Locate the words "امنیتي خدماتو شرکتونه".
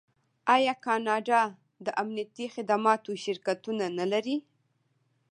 2.01-3.85